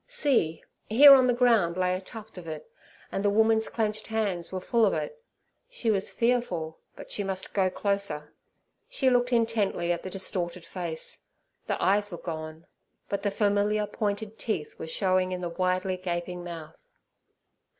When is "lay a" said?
1.77-2.01